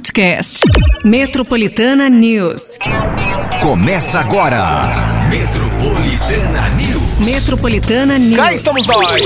[0.00, 0.60] podcast.
[1.04, 2.78] Metropolitana News.
[3.60, 4.58] Começa agora.
[5.28, 7.18] Metropolitana News.
[7.18, 8.36] Metropolitana News.
[8.36, 9.22] Cá estamos nós.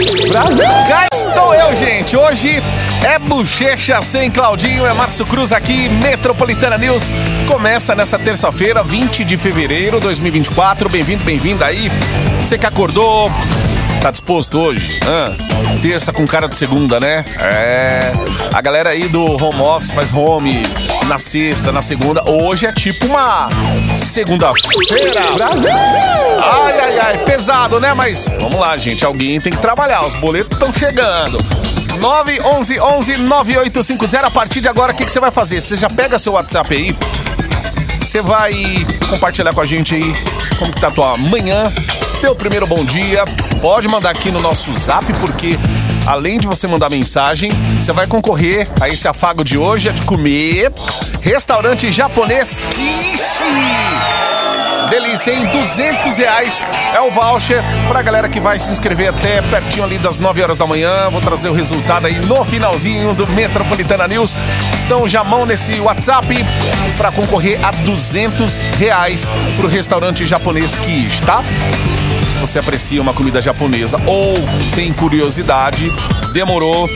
[0.89, 2.17] Cá estou eu, gente.
[2.17, 2.61] Hoje
[3.05, 7.05] é Bochecha sem Claudinho, é Márcio Cruz aqui, Metropolitana News.
[7.47, 10.89] Começa nessa terça-feira, 20 de fevereiro de 2024.
[10.89, 11.89] Bem-vindo, bem-vinda aí.
[12.41, 13.31] Você que acordou,
[14.05, 15.01] tá disposto hoje?
[15.07, 15.35] Hã?
[15.81, 17.25] Terça com cara de segunda, né?
[17.41, 18.13] É.
[18.53, 20.63] A galera aí do home office faz home
[21.07, 22.23] na sexta, na segunda.
[22.31, 23.49] Hoje é tipo uma
[23.95, 25.23] segunda-feira.
[26.39, 27.95] Ai, ai, ai, pesado, né?
[27.95, 29.07] Mas vamos lá, gente.
[29.07, 30.05] Alguém tem que trabalhar.
[30.05, 31.39] Os boletos estão chegando.
[31.99, 34.27] 911 11 9850.
[34.27, 35.63] A partir de agora, o que, que você vai fazer?
[35.63, 36.95] Você já pega seu WhatsApp aí.
[38.03, 38.53] Você vai
[39.09, 40.15] compartilhar com a gente aí
[40.59, 41.73] como que tá a tua manhã,
[42.21, 43.25] teu primeiro bom dia.
[43.61, 45.59] Pode mandar aqui no nosso zap, porque
[46.07, 50.03] além de você mandar mensagem, você vai concorrer a esse afago de hoje, é de
[50.03, 50.73] comer
[51.21, 53.45] restaurante japonês Kishi.
[54.91, 55.47] Delícia, hein?
[55.47, 56.63] 200 reais
[56.95, 60.59] é o voucher pra galera que vai se inscrever até pertinho ali das 9 horas
[60.59, 61.09] da manhã.
[61.11, 64.37] Vou trazer o resultado aí no finalzinho do Metropolitana News.
[64.85, 66.27] Então já mão nesse WhatsApp
[66.97, 71.43] pra concorrer a 200 reais pro restaurante japonês Kish, tá?
[72.33, 74.35] Se você aprecia uma comida japonesa ou
[74.75, 75.91] tem curiosidade,
[76.33, 76.89] demorou,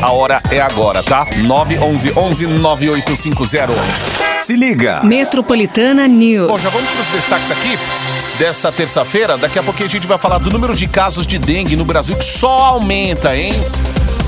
[0.00, 1.26] a hora é agora, tá?
[1.44, 3.72] 911 11 9850.
[4.34, 5.00] Se liga.
[5.02, 6.48] Metropolitana News.
[6.48, 7.76] Bom, já vamos para os destaques aqui
[8.38, 9.36] dessa terça-feira.
[9.36, 12.14] Daqui a pouquinho a gente vai falar do número de casos de dengue no Brasil
[12.14, 13.52] que só aumenta, hein?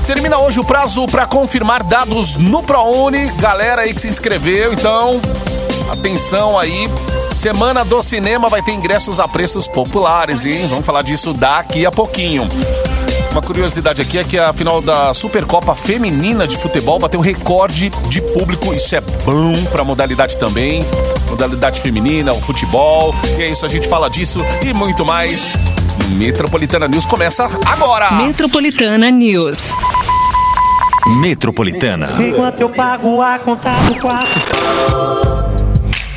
[0.05, 3.27] Termina hoje o prazo para confirmar dados no ProUni.
[3.37, 5.21] Galera aí que se inscreveu, então
[5.91, 6.89] atenção aí.
[7.31, 10.67] Semana do Cinema vai ter ingressos a preços populares, hein?
[10.67, 12.47] Vamos falar disso daqui a pouquinho.
[13.31, 18.21] Uma curiosidade aqui é que a final da Supercopa Feminina de Futebol bateu recorde de
[18.21, 18.73] público.
[18.73, 20.83] Isso é bom pra modalidade também.
[21.29, 23.15] Modalidade feminina, o futebol.
[23.37, 25.57] E é isso, a gente fala disso e muito mais.
[26.11, 28.11] Metropolitana News começa agora.
[28.11, 29.59] Metropolitana News.
[31.07, 32.17] Metropolitana.
[32.19, 34.39] Enquanto eu pago a conta do quarto.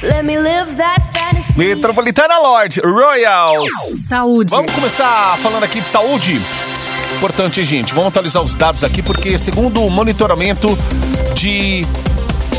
[0.03, 1.59] Let me live that fantasy.
[1.59, 3.73] Metropolitana Lord Royals.
[4.07, 4.51] Saúde.
[4.51, 6.41] Vamos começar falando aqui de saúde.
[7.17, 7.95] Importante, gente.
[7.95, 10.77] Vamos atualizar os dados aqui, porque segundo o monitoramento
[11.35, 11.83] de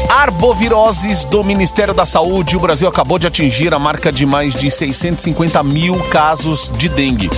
[0.10, 4.70] arboviroses do Ministério da Saúde, o Brasil acabou de atingir a marca de mais de
[4.70, 7.30] 650 mil casos de dengue.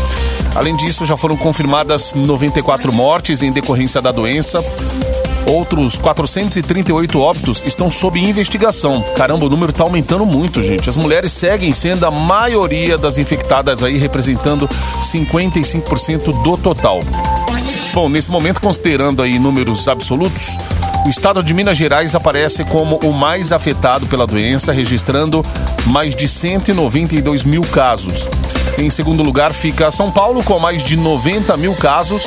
[0.56, 4.64] Além disso, já foram confirmadas 94 mortes em decorrência da doença.
[5.48, 9.02] Outros 438 óbitos estão sob investigação.
[9.16, 10.90] Caramba, o número está aumentando muito, gente.
[10.90, 14.68] As mulheres seguem sendo a maioria das infectadas aí, representando
[15.02, 17.00] 55% do total.
[17.94, 20.58] Bom, nesse momento, considerando aí números absolutos,
[21.07, 25.41] o estado de Minas Gerais aparece como o mais afetado pela doença, registrando
[25.85, 28.28] mais de 192 mil casos.
[28.78, 32.25] Em segundo lugar fica São Paulo, com mais de 90 mil casos.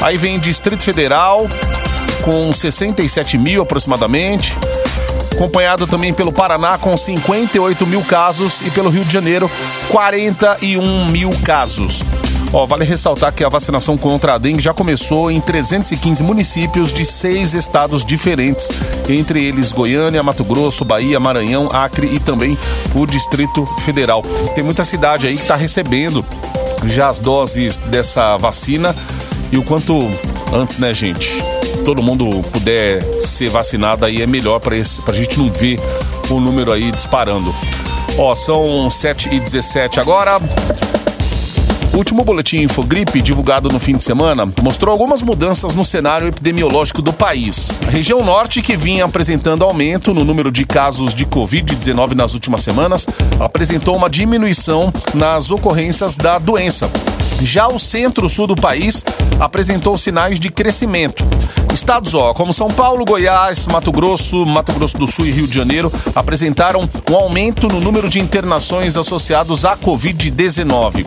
[0.00, 1.48] Aí vem Distrito Federal,
[2.22, 4.56] com 67 mil aproximadamente.
[5.32, 8.60] Acompanhado também pelo Paraná, com 58 mil casos.
[8.60, 9.50] E pelo Rio de Janeiro,
[9.90, 12.04] 41 mil casos.
[12.54, 17.04] Ó, vale ressaltar que a vacinação contra a dengue já começou em 315 municípios de
[17.04, 18.68] seis estados diferentes,
[19.08, 22.56] entre eles Goiânia, Mato Grosso, Bahia, Maranhão, Acre e também
[22.94, 24.22] o Distrito Federal.
[24.54, 26.24] Tem muita cidade aí que está recebendo
[26.86, 28.94] já as doses dessa vacina
[29.50, 30.08] e o quanto
[30.52, 31.42] antes, né, gente?
[31.84, 35.80] Todo mundo puder ser vacinado aí é melhor para a gente não ver
[36.30, 37.52] o número aí disparando.
[38.16, 40.38] Ó, são 7 e 17 agora.
[41.94, 47.00] O último boletim Infogripe, divulgado no fim de semana, mostrou algumas mudanças no cenário epidemiológico
[47.00, 47.80] do país.
[47.86, 52.62] A região norte, que vinha apresentando aumento no número de casos de Covid-19 nas últimas
[52.62, 53.06] semanas,
[53.38, 56.90] apresentou uma diminuição nas ocorrências da doença.
[57.40, 59.04] Já o centro-sul do país
[59.40, 61.24] apresentou sinais de crescimento.
[61.72, 65.54] Estados ó, como São Paulo, Goiás, Mato Grosso, Mato Grosso do Sul e Rio de
[65.56, 71.04] Janeiro apresentaram um aumento no número de internações associados à Covid-19.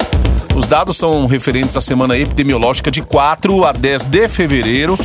[0.56, 4.98] Os dados são referentes à semana epidemiológica de 4 a 10 de fevereiro,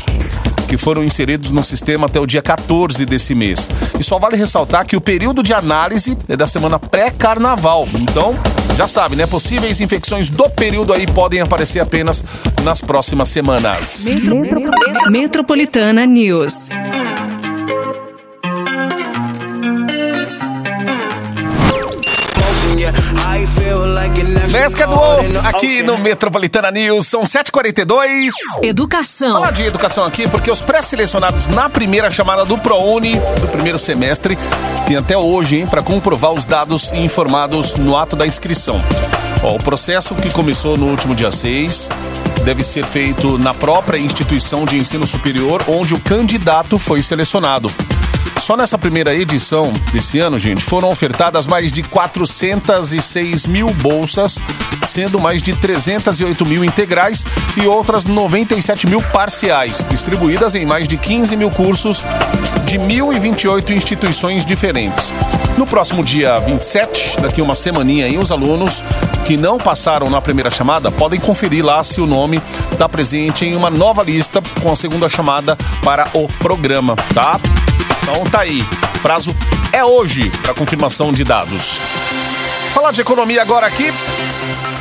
[0.72, 3.68] que foram inseridos no sistema até o dia 14 desse mês.
[4.00, 7.86] E só vale ressaltar que o período de análise é da semana pré-carnaval.
[7.94, 8.34] Então,
[8.74, 9.26] já sabe, né?
[9.26, 12.24] Possíveis infecções do período aí podem aparecer apenas
[12.64, 14.04] nas próximas semanas.
[14.06, 16.70] Metro- Metropolitana News.
[22.40, 22.66] Essa
[24.14, 24.22] que
[24.54, 28.32] é do ovo, aqui no Metropolitana News, são 7h42.
[28.62, 29.32] Educação.
[29.32, 34.38] Falar de educação aqui, porque os pré-selecionados na primeira chamada do ProUni, do primeiro semestre,
[34.86, 38.78] tem até hoje, hein, para comprovar os dados informados no ato da inscrição.
[39.42, 41.88] Ó, o processo que começou no último dia 6
[42.44, 47.70] deve ser feito na própria instituição de ensino superior onde o candidato foi selecionado.
[48.38, 54.38] Só nessa primeira edição desse ano, gente, foram ofertadas mais de 406 mil bolsas,
[54.86, 57.24] sendo mais de 308 mil integrais
[57.56, 62.04] e outras 97 mil parciais, distribuídas em mais de 15 mil cursos
[62.64, 65.12] de 1.028 instituições diferentes.
[65.56, 68.82] No próximo dia 27, daqui uma semaninha aí, os alunos
[69.26, 72.40] que não passaram na primeira chamada podem conferir lá se o nome
[72.72, 77.38] está presente em uma nova lista com a segunda chamada para o programa, tá?
[78.02, 78.62] Então tá aí.
[79.00, 79.34] Prazo
[79.72, 81.80] é hoje para confirmação de dados.
[82.74, 83.92] Falar de economia agora aqui.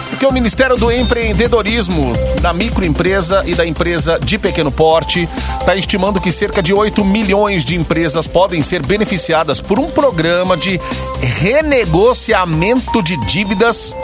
[0.09, 5.27] Porque o Ministério do Empreendedorismo, da microempresa e da empresa de pequeno porte
[5.59, 10.57] está estimando que cerca de 8 milhões de empresas podem ser beneficiadas por um programa
[10.57, 10.79] de
[11.21, 13.95] renegociamento de dívidas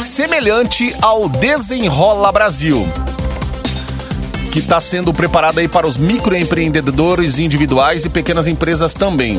[0.00, 2.86] semelhante ao Desenrola Brasil
[4.56, 9.38] que está sendo preparada aí para os microempreendedores individuais e pequenas empresas também.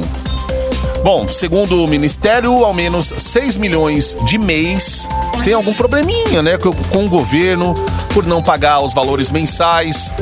[1.03, 5.07] Bom, segundo o Ministério, ao menos 6 milhões de mês
[5.43, 7.73] tem algum probleminha, né, com, com o governo
[8.13, 10.13] por não pagar os valores mensais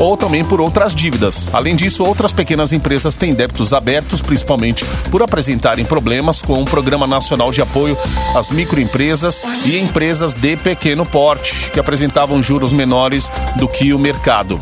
[0.00, 1.54] ou também por outras dívidas.
[1.54, 7.06] Além disso, outras pequenas empresas têm débitos abertos, principalmente por apresentarem problemas com o Programa
[7.06, 7.96] Nacional de Apoio
[8.34, 14.58] às Microempresas e Empresas de Pequeno Porte, que apresentavam juros menores do que o mercado.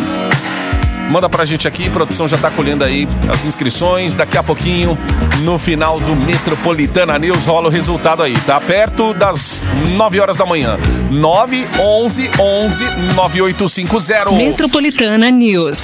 [1.10, 4.14] Manda pra gente aqui, produção já tá colhendo aí as inscrições.
[4.14, 4.98] Daqui a pouquinho,
[5.42, 8.40] no final do Metropolitana News, rola o resultado aí.
[8.42, 9.64] Tá perto das
[9.96, 10.78] 9 horas da manhã.
[11.10, 12.86] 9 11 11
[13.16, 14.32] 9850.
[14.32, 15.80] Metropolitana News.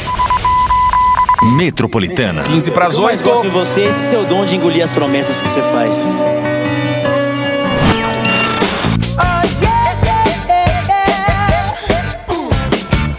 [1.57, 2.44] Metropolitana.
[2.44, 3.30] 15 para as Eu mais 8.
[3.30, 6.07] gosto de você esse seu dom de engolir as promessas que você faz.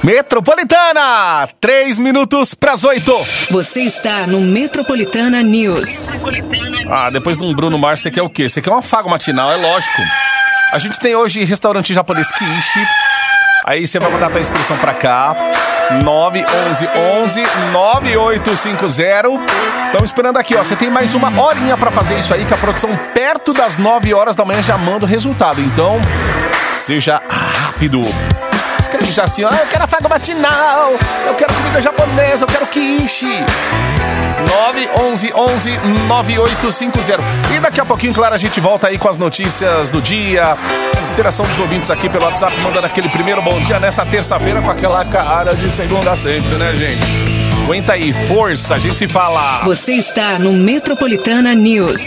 [0.06, 1.48] Metropolitana!
[1.60, 3.26] 3 minutos para as 8.
[3.50, 5.88] Você está no Metropolitana News.
[6.88, 8.48] Ah, depois de um Bruno Mars, você quer o quê?
[8.48, 10.00] Você quer um afago matinal, é lógico.
[10.70, 12.86] A gente tem hoje restaurante japonês Kishi.
[13.64, 15.34] Aí você vai mandar a tua inscrição pra cá.
[16.04, 16.88] 911
[17.24, 17.42] 11
[17.72, 19.28] 9850.
[19.86, 20.62] Estamos esperando aqui, ó.
[20.62, 24.14] Você tem mais uma horinha pra fazer isso aí, que a produção perto das 9
[24.14, 25.60] horas da manhã já manda o resultado.
[25.60, 26.00] Então,
[26.76, 28.06] seja rápido.
[28.86, 29.50] Escreve já assim, ó.
[29.50, 30.92] Eu quero afago matinal.
[31.26, 32.44] Eu quero comida japonesa.
[32.44, 33.26] Eu quero quiche.
[34.48, 37.22] 911 11 9850.
[37.56, 40.56] E daqui a pouquinho, claro, a gente volta aí com as notícias do dia.
[41.14, 45.04] Interação dos ouvintes aqui pelo WhatsApp, mandando aquele primeiro bom dia nessa terça-feira com aquela
[45.04, 47.64] cara de segunda sempre, né, gente?
[47.64, 49.64] Aguenta aí, força, a gente se fala.
[49.64, 51.98] Você está no Metropolitana News.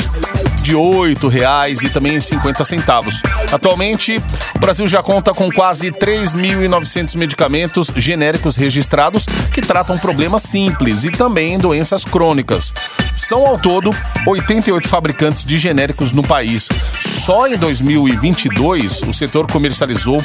[0.63, 3.21] de R$ 8,00 e também 50 centavos.
[3.51, 4.19] Atualmente,
[4.55, 5.91] o Brasil já conta com quase
[6.45, 12.71] 3.900 medicamentos genéricos registrados que tratam problemas simples e também doenças crônicas.
[13.15, 13.89] São ao todo
[14.27, 16.69] 88 fabricantes de genéricos no país.
[16.99, 20.23] Só em 2022, o setor comercializou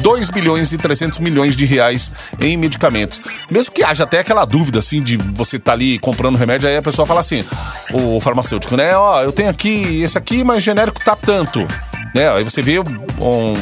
[0.00, 3.20] 2 bilhões e 300 milhões de reais em medicamentos.
[3.50, 6.82] Mesmo que haja até aquela dúvida assim de você estar ali comprando remédio, aí a
[6.82, 7.44] pessoa fala assim:
[7.92, 8.96] o farmacêutico, né?
[8.96, 11.66] Ó, eu tenho aqui esse aqui, mas genérico tá tanto.
[12.14, 12.30] Né?
[12.30, 13.54] Aí você vê um,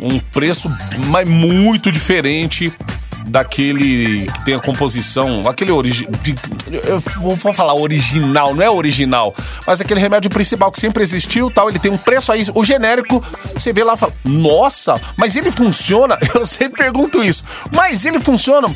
[0.00, 0.70] um preço
[1.08, 2.72] mas muito diferente
[3.28, 6.34] daquele que tem a composição, aquele origi de,
[6.70, 9.34] eu vou falar original, não é original,
[9.66, 13.22] mas aquele remédio principal que sempre existiu, tal, ele tem um preço aí, o genérico,
[13.54, 17.44] você vê lá e fala: "Nossa, mas ele funciona?" Eu sempre pergunto isso.
[17.74, 18.74] Mas ele funciona?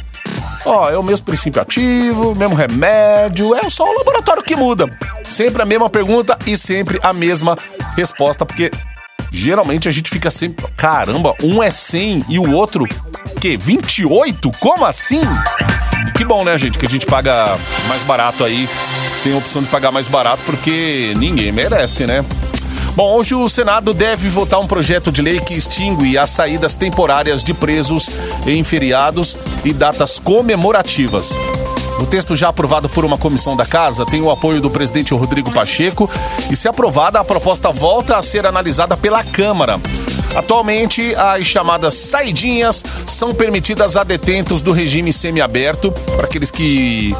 [0.65, 4.89] Ó, é o mesmo princípio ativo, mesmo remédio, é só o laboratório que muda.
[5.25, 7.57] Sempre a mesma pergunta e sempre a mesma
[7.97, 8.71] resposta, porque
[9.33, 12.87] Geralmente a gente fica sempre, caramba, um é 100 e o outro,
[13.41, 14.51] que 28?
[14.61, 15.23] Como assim?
[16.15, 17.59] Que bom, né, gente, que a gente paga
[17.89, 18.69] mais barato aí.
[19.25, 22.25] Tem a opção de pagar mais barato porque ninguém merece, né?
[22.95, 27.43] Bom, hoje o Senado deve votar um projeto de lei que extingue as saídas temporárias
[27.43, 28.11] de presos
[28.47, 31.35] em feriados e datas comemorativas.
[32.01, 35.53] O texto já aprovado por uma comissão da casa tem o apoio do presidente Rodrigo
[35.53, 36.11] Pacheco
[36.51, 39.81] e, se aprovada, a proposta volta a ser analisada pela Câmara.
[40.35, 47.15] Atualmente, as chamadas saidinhas são permitidas a detentos do regime semiaberto, para aqueles que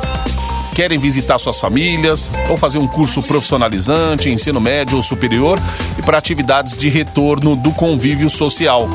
[0.75, 5.59] querem visitar suas famílias ou fazer um curso profissionalizante, ensino médio ou superior
[5.99, 8.89] e para atividades de retorno do convívio social.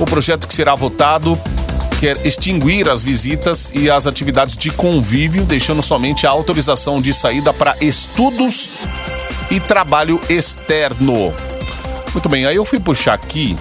[0.00, 1.38] O projeto que será votado
[2.00, 7.52] quer extinguir as visitas e as atividades de convívio, deixando somente a autorização de saída
[7.52, 8.70] para estudos
[9.50, 11.34] e trabalho externo.
[12.14, 13.54] Muito bem, aí eu fui puxar aqui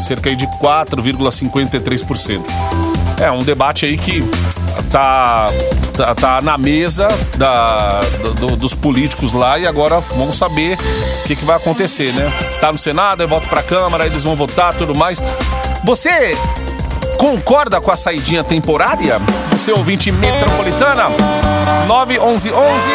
[0.07, 2.41] Cerca aí de 4,53%.
[3.21, 4.19] É um debate aí que
[4.91, 5.47] tá,
[5.95, 7.89] tá, tá na mesa da,
[8.39, 10.77] do- dos políticos lá e agora vamos saber
[11.19, 12.31] o que, que vai acontecer, né?
[12.59, 15.21] Tá no Senado, aí volta pra Câmara, eles vão votar tudo mais.
[15.83, 16.37] Você
[17.17, 19.19] concorda com a saidinha temporária?
[19.51, 21.05] Você ouvinte metropolitana?
[21.87, 22.89] 9111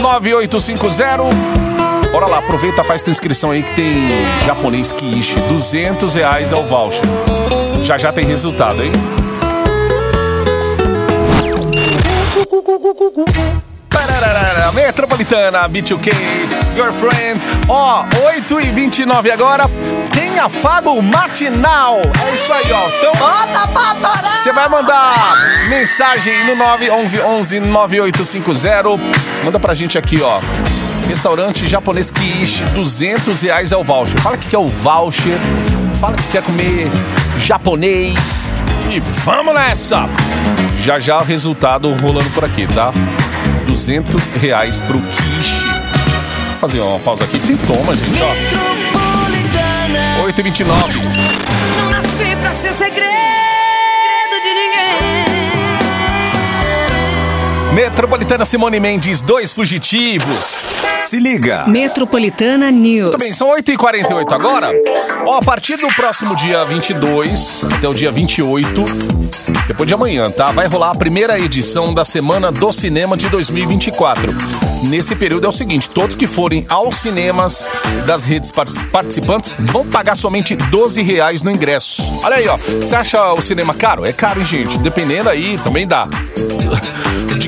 [0.00, 1.56] 9850
[2.12, 3.94] Bora lá, aproveita, faz tua inscrição aí que tem
[4.46, 5.38] japonês quiche.
[5.40, 7.02] 200 reais é o voucher.
[7.82, 8.92] Já já tem resultado, hein?
[14.72, 16.12] Metropolitana, B2K,
[16.76, 17.40] Your Friend.
[17.68, 19.64] Ó, 8 e 29 agora.
[20.12, 21.96] Tem afago matinal.
[21.96, 22.88] É isso aí, ó.
[22.88, 23.12] Então,
[24.34, 25.34] você vai mandar
[25.68, 28.88] mensagem no 911 9850.
[29.44, 30.40] Manda pra gente aqui, ó.
[31.08, 34.20] Restaurante japonês Kiishi, 200 reais é o voucher.
[34.20, 35.38] Fala que quer o voucher.
[36.00, 36.90] Fala que quer comer
[37.38, 38.54] japonês.
[38.90, 40.08] E vamos nessa!
[40.86, 42.92] Já já o resultado rolando por aqui, tá?
[43.66, 45.64] 200 reais pro Kishi.
[46.50, 47.40] Vou fazer uma pausa aqui.
[47.40, 48.32] Tem toma, gente, ó.
[50.28, 50.64] 8h29.
[51.76, 53.35] Não nasci pra ser segredo
[57.80, 60.62] Metropolitana Simone Mendes, dois fugitivos.
[60.96, 61.66] Se liga.
[61.68, 63.10] Metropolitana News.
[63.10, 64.72] Muito bem, são 8h48 agora.
[65.26, 68.66] Ó, a partir do próximo dia 22 até o dia 28,
[69.68, 70.50] depois de amanhã, tá?
[70.52, 74.32] Vai rolar a primeira edição da Semana do Cinema de 2024.
[74.84, 77.66] Nesse período é o seguinte: todos que forem aos cinemas
[78.06, 82.02] das redes partic- participantes vão pagar somente 12 reais no ingresso.
[82.24, 82.56] Olha aí, ó.
[82.56, 84.06] Você acha o cinema caro?
[84.06, 84.78] É caro, hein, gente?
[84.78, 86.08] Dependendo aí, também dá.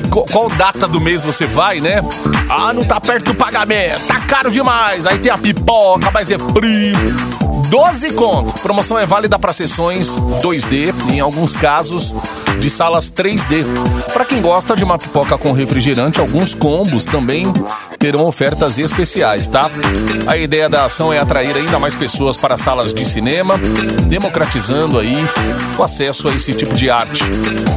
[0.09, 2.01] Qual data do mês você vai, né?
[2.49, 5.05] Ah, não tá perto do pagamento, tá caro demais.
[5.05, 7.39] Aí tem a pipoca, mas é frio.
[7.69, 8.59] 12 conto.
[8.61, 12.15] Promoção é válida para sessões 2D e em alguns casos
[12.59, 13.63] de salas 3D.
[14.11, 17.45] Para quem gosta de uma pipoca com refrigerante, alguns combos também
[17.99, 19.69] terão ofertas especiais, tá?
[20.25, 23.59] A ideia da ação é atrair ainda mais pessoas para salas de cinema,
[24.07, 25.17] democratizando aí
[25.77, 27.23] o acesso a esse tipo de arte.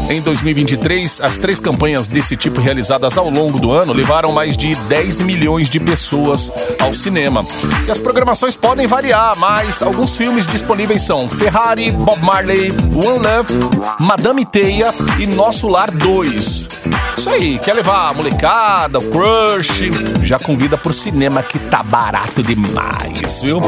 [0.08, 4.74] Em 2023, as três campanhas desse tipo realizadas ao longo do ano levaram mais de
[4.74, 7.44] 10 milhões de pessoas ao cinema.
[7.86, 13.52] E as programações podem variar, mas alguns filmes disponíveis são Ferrari, Bob Marley, One Love,
[13.98, 16.71] Madame Teia e Nosso Lar 2.
[17.16, 19.90] Isso aí, quer levar a molecada, o crush,
[20.22, 23.60] já convida pro cinema que tá barato demais, viu?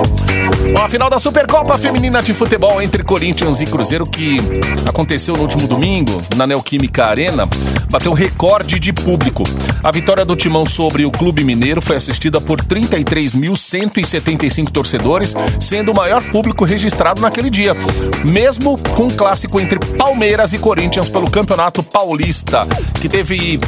[0.82, 4.38] A final da Supercopa Feminina de Futebol entre Corinthians e Cruzeiro, que
[4.86, 7.48] aconteceu no último domingo, na Neoquímica Arena,
[7.88, 9.44] bateu recorde de público.
[9.82, 15.94] A vitória do Timão sobre o Clube Mineiro foi assistida por 33.175 torcedores, sendo o
[15.94, 17.76] maior público registrado naquele dia,
[18.24, 22.66] mesmo com o clássico entre Palmeiras e Corinthians pelo Campeonato Paulista,
[23.04, 23.60] que teve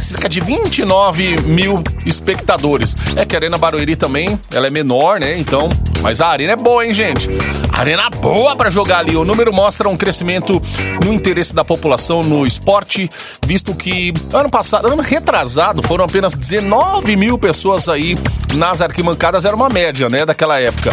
[0.00, 2.94] cerca de 29 mil espectadores.
[3.16, 5.36] É que a Arena Barueri também, ela é menor, né?
[5.36, 5.68] Então,
[6.02, 7.28] mas a arena é boa, hein, gente?
[7.72, 9.16] Arena boa pra jogar ali.
[9.16, 10.62] O número mostra um crescimento
[11.04, 13.10] no interesse da população no esporte,
[13.44, 18.16] visto que ano passado, ano retrasado, foram apenas 19 mil pessoas aí
[18.54, 20.90] nas arquibancadas, era uma média, né, daquela época.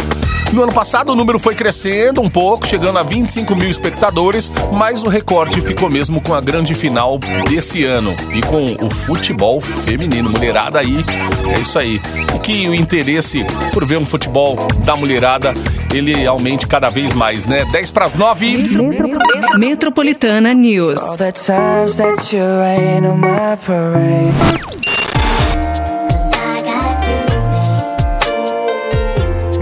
[0.52, 5.02] No ano passado o número foi crescendo um pouco, chegando a 25 mil espectadores, mas
[5.02, 10.30] o recorde ficou mesmo com a grande final desse ano e com o futebol feminino.
[10.30, 11.04] Mulherada aí,
[11.54, 12.00] é isso aí.
[12.34, 15.54] E que o interesse por ver um futebol da mulherada
[15.92, 17.64] ele aumente cada vez mais, né?
[17.70, 18.68] 10 para as 9.
[19.58, 21.00] Metropolitana News.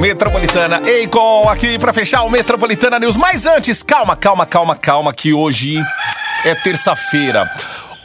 [0.03, 3.17] Metropolitana Eicon aqui pra fechar o Metropolitana News.
[3.17, 5.79] Mas antes, calma, calma, calma, calma, que hoje
[6.45, 7.49] é terça-feira.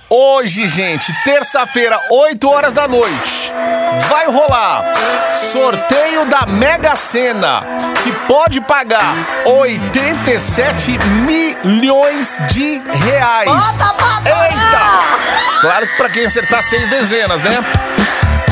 [0.07, 3.51] Hoje, gente, terça-feira, 8 horas da noite,
[4.09, 4.93] vai rolar
[5.33, 7.63] sorteio da Mega Sena,
[8.03, 13.49] que pode pagar 87 milhões de reais.
[14.23, 15.61] Eita!
[15.61, 17.96] Claro que pra quem acertar seis dezenas, né?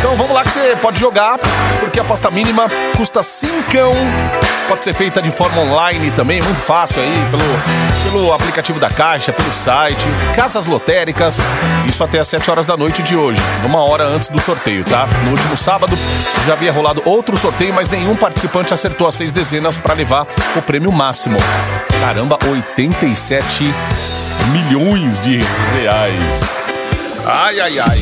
[0.05, 1.39] Então vamos lá que você pode jogar,
[1.79, 3.91] porque a aposta mínima custa cincão.
[4.67, 7.43] Pode ser feita de forma online também, muito fácil aí, pelo,
[8.03, 11.39] pelo aplicativo da Caixa, pelo site, casas lotéricas,
[11.87, 15.07] isso até às 7 horas da noite de hoje, uma hora antes do sorteio, tá?
[15.23, 15.97] No último sábado
[16.45, 20.61] já havia rolado outro sorteio, mas nenhum participante acertou as seis dezenas para levar o
[20.61, 21.37] prêmio máximo.
[21.99, 23.73] Caramba, 87
[24.51, 25.39] milhões de
[25.73, 26.64] reais.
[27.25, 27.97] Ai, ai, ai.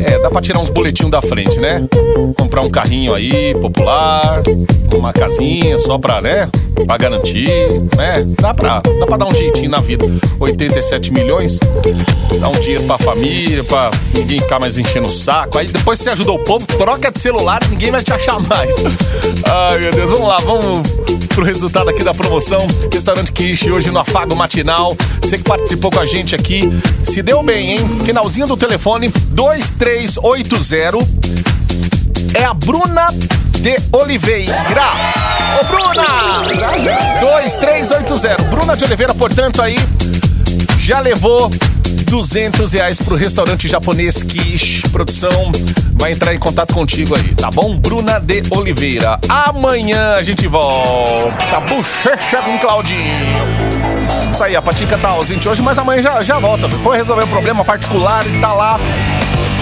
[0.00, 1.86] É, dá pra tirar uns boletinhos da frente, né?
[2.38, 4.42] Comprar um carrinho aí, popular,
[4.94, 6.48] uma casinha só pra, né?
[6.86, 7.48] Pra garantir,
[7.96, 8.24] né?
[8.40, 10.06] Dá pra, dá pra dar um jeitinho na vida.
[10.40, 11.58] 87 milhões,
[12.40, 15.58] dá um dinheiro pra família, pra ninguém ficar mais enchendo o saco.
[15.58, 18.74] Aí depois você ajuda o povo, troca de celular, ninguém vai te achar mais.
[19.46, 20.82] Ai, meu Deus, vamos lá, vamos
[21.38, 22.66] pro resultado aqui da promoção.
[22.92, 24.96] Restaurante Kish, hoje no Afago Matinal.
[25.22, 26.68] Você que participou com a gente aqui,
[27.04, 27.78] se deu bem, hein?
[28.04, 30.98] Finalzinho do telefone 2380
[32.34, 33.06] é a Bruna
[33.60, 34.90] de Oliveira.
[35.60, 36.42] Ô, Bruna!
[37.20, 38.42] 2380.
[38.50, 39.76] Bruna de Oliveira, portanto, aí
[40.80, 41.48] já levou
[41.88, 44.82] 200 reais pro restaurante japonês Kish.
[44.92, 45.50] Produção
[45.94, 47.76] vai entrar em contato contigo aí, tá bom?
[47.76, 49.18] Bruna de Oliveira.
[49.28, 51.60] Amanhã a gente volta.
[51.60, 52.98] Bochecha com Claudinho.
[54.32, 56.68] Isso aí, a Patica tá ausente hoje, mas amanhã já, já volta.
[56.68, 58.78] Foi resolver um problema particular e tá lá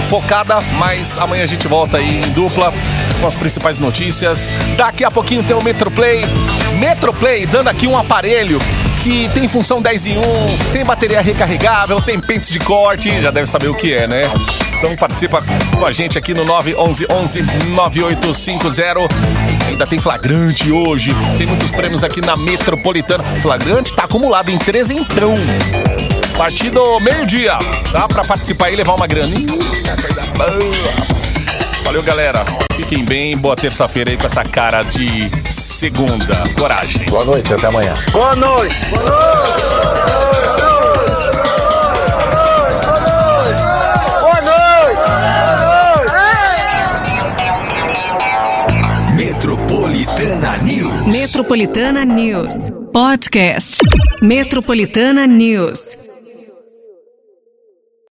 [0.09, 2.73] focada, mas amanhã a gente volta aí em dupla
[3.19, 4.49] com as principais notícias.
[4.77, 6.23] Daqui a pouquinho tem o Metroplay.
[6.79, 8.59] Metroplay dando aqui um aparelho
[8.97, 10.21] que tem função 10 em 1,
[10.73, 14.23] tem bateria recarregável, tem pentes de corte, já deve saber o que é, né?
[14.77, 18.99] Então participa com a gente aqui no 911 11 9850.
[19.67, 21.11] Ainda tem flagrante hoje.
[21.37, 23.23] Tem muitos prêmios aqui na Metropolitana.
[23.41, 25.33] Flagrante tá acumulado em trezentão.
[26.37, 27.57] Partido meio-dia.
[27.91, 29.47] Dá pra participar e levar uma graninha.
[31.83, 32.45] Valeu, galera.
[32.73, 33.35] Fiquem bem.
[33.35, 35.29] Boa terça-feira aí com essa cara de
[35.77, 36.43] segunda.
[36.57, 37.05] Coragem.
[37.05, 37.93] Boa noite, até amanhã.
[38.11, 38.75] Boa noite.
[38.89, 39.03] Boa
[44.41, 45.01] noite.
[49.15, 51.05] Metropolitana News.
[51.05, 52.71] Metropolitana News.
[52.91, 53.77] Podcast.
[54.23, 55.96] Metropolitana News.